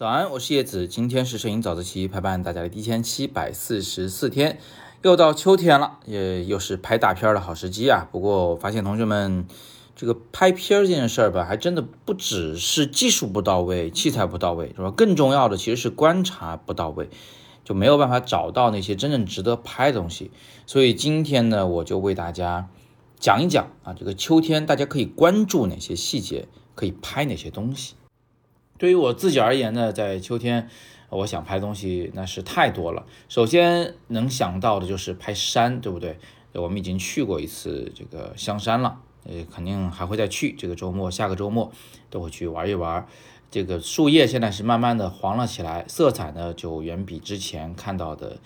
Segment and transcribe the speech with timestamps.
[0.00, 4.58] 早安，我是叶子，今天是摄影早自习陪伴大家的第一千七百四十四天，
[5.02, 8.08] 又到秋天了，也又是拍大片的好时机啊。
[8.10, 9.46] 不过我发现同学们
[9.94, 14.90] 这个拍片这件事儿吧，还真的不只是技术不到位、器材不到位，是吧？
[14.90, 17.10] 更重要的其实是观察不到位，
[17.62, 20.30] 就没有办法找到那些真正值得拍的东西。
[20.66, 22.70] 所以今天呢，我就为大家
[23.18, 27.96] 讲一讲啊，这个秋天大家可以关注哪些细节，可以拍哪些东西。
[28.80, 30.66] 对于我自己而言呢，在秋天，
[31.10, 33.04] 我想拍东西那是太多了。
[33.28, 36.18] 首先能想到的就是拍山，对不对？
[36.54, 40.54] 我们已经去过一次这个香山了，呃，肯定还会再去。
[40.54, 41.70] 这个周末、下个周末
[42.08, 43.06] 都会去玩一玩。
[43.50, 48.38] 这个树叶现在是慢慢的黄了起来，色彩呢就远比之前看到的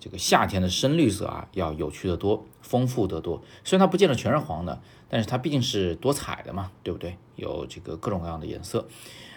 [0.00, 3.42] 这个夏天的深绿色啊要有趣的多，丰富得多。
[3.64, 7.16] 虽然它不见得全是黄的，但是它毕竟是多彩的嘛，对不对？
[7.36, 8.86] 有这个各种各样的颜色。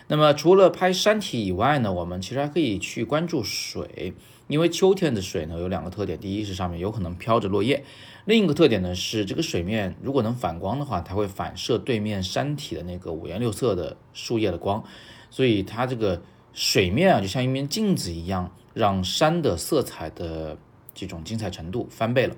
[0.08, 4.14] 那么除了拍山体以外呢，我们其实还可以去关注水，
[4.48, 7.86] 因为秋天的水呢有两个特点，第一是上面有可能飘着落叶，
[8.26, 14.84] 另一个特点呢是这个水面如果能反光的话，它会反射对面山体的那个五颜六色的树叶的光，
[15.30, 20.58] 所以它这个水面啊就像一面镜子一样，让山的色彩的
[20.94, 22.36] 这种精彩程度翻倍了。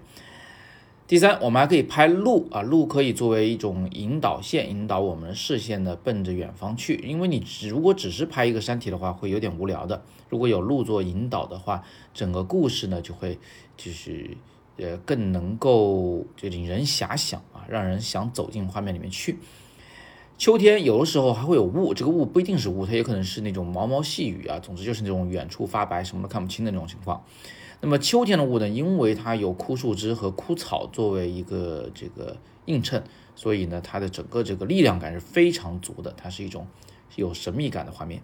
[1.06, 6.96] 第三，我们还可以拍路啊，路可以作为一种引导线，引导我们的视线呢奔着远方去。
[7.06, 10.02] 因为你只如果只是拍一个山体的话，会有点无聊的。
[10.30, 13.38] 如果有路做引导的话，整个故事呢就会
[13.76, 14.38] 就是
[14.78, 19.38] 呃更能够就引人遐想啊，让人想走进画面里面去。
[20.38, 27.24] 秋天有的时候还会有雾，这个雾不一定是雾，它也可能是那种毛毛细雨啊，总之就是那种远处发白，什么都看不清的那种情况。
[27.80, 33.04] 那么秋天的雾呢，因为它有枯树枝和枯草作为一个这个映衬，
[33.36, 36.68] 所以呢，它的整个这个力量感是非常足的，它是一种
[37.16, 38.22] 有神秘感的画面。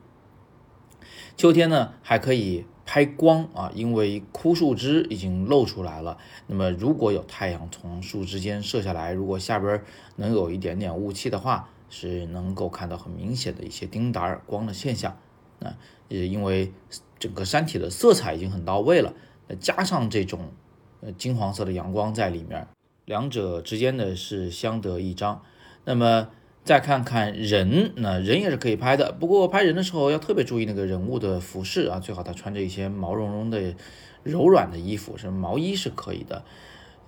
[1.38, 6.18] 秋天呢，还可以拍光啊，因为枯树枝已经露出来了。
[6.48, 9.82] 那么如果有太阳从树枝间射下来，如果下边
[10.18, 15.18] 能有一点点雾气的话，是能够看到很明显的一些丁达尔光的现象。
[15.60, 15.76] 那
[16.08, 16.72] 也因为
[17.18, 19.14] 整个山体的色彩已经很到位了。
[19.60, 20.52] 加上这种
[21.02, 22.68] 呃金黄色的阳光在里面，
[23.06, 25.44] 两者之间呢是相得益彰。
[25.86, 26.30] 那么
[26.64, 33.74] 再看看人，那人也是可以拍的，不过拍人的时候要特别注意那个人物的服饰啊，最好他穿着一些毛茸茸的
[34.22, 36.46] 柔软的衣服，什么毛衣是可以的，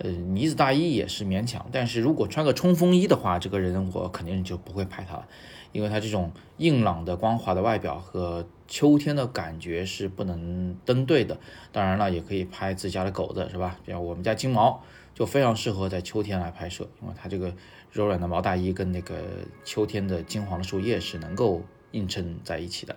[0.02, 1.64] 呃呢子大衣也是勉强。
[1.72, 5.26] 但是如果穿个冲锋衣的话，这个人我肯定就不会拍他了。
[5.72, 11.38] 因为他这种硬朗的光滑的外表和秋天的感觉是不能登对的。
[11.72, 13.78] 当然了，也可以拍自家的狗子，是吧？
[13.86, 14.82] 比方我们家金毛
[15.14, 17.54] 就非常适合在秋天来拍摄，因为它这个
[17.90, 19.16] 柔软的毛大衣跟那个
[19.64, 22.94] 秋天的金黄的树叶是能够映衬在一起的。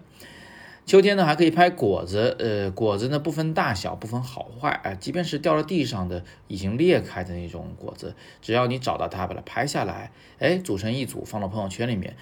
[0.86, 12.16] 秋天呢，还可以拍果子，呃，果子呢不分大小，不分好坏，啊，即便是掉到地上的已经裂开的那种果子，只要你找到它，把它拍下来，哎，组成一组放到朋友圈里面。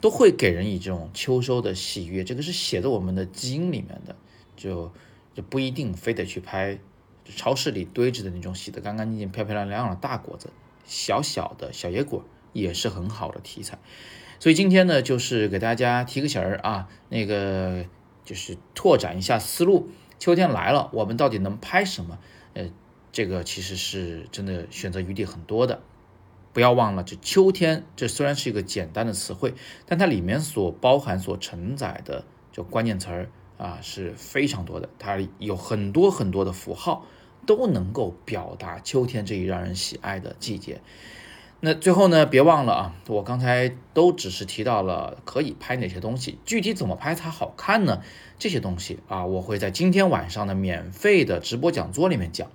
[0.00, 4.14] 都会给人以这种秋收的喜悦，这个是写在我们的基因里面的，
[4.54, 4.92] 就
[5.32, 6.78] 就不一定非得去拍
[7.24, 10.50] 超市里堆着的那种洗得干干净净、漂漂亮亮的大果子，
[10.84, 13.78] 小小的小野果也是很好的题材。
[14.38, 17.86] 所以今天呢，就是给大家提个醒儿啊，那个
[18.24, 22.18] 就是拓展一下思路，秋天来了，我们到底能拍什么？
[22.54, 22.70] 呃，
[23.12, 25.82] 这个其实是真的选择余地很多的。
[26.52, 29.54] 不要忘了，这秋天，这虽然是一个简单的词汇，
[29.86, 34.88] 但它里面所包含、所承载的就关键词儿啊是非常多的。
[34.98, 37.04] 它有很多很多的符号，
[37.44, 40.80] 都能够表达秋天这一让人喜爱的季节。
[41.64, 48.02] 那最后呢，别忘了啊，我刚才都只是提到了可以拍哪些东西，具体怎么拍才好看呢？
[48.38, 52.50] 这些东西啊，我会在今天晚上的免费的直播讲座里面讲。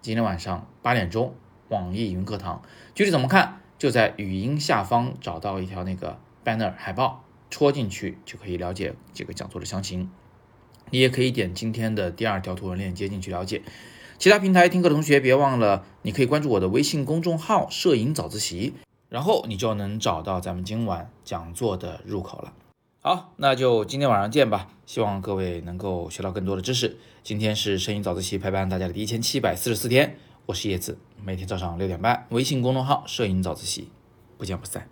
[0.00, 1.34] 今天晚上八点钟。
[1.68, 2.62] 网易云课堂
[2.94, 3.60] 具体怎么看？
[3.78, 10.10] 就在语音下方找到一条那个 banner 海报，戳进去就可以了解这个讲座的详情。
[10.88, 13.60] 你也可以点今天的第二条图文链接进去了解。
[14.18, 18.72] 其他平台听课的同学别忘了，你可以关注我的微信公众号“摄影早自习”，
[19.10, 22.52] 然后你就能找到咱们今晚讲座的入口了。
[23.00, 24.68] 好，那就今天晚上见吧。
[24.86, 26.96] 希望各位能够学到更多的知识。
[27.22, 30.16] 今天是摄影早自习陪伴大家的第一千七百四十四天。
[30.46, 33.90] 我是叶子，每天早上六点半，微信公众号“摄影早自习”，
[34.38, 34.88] 不见不散。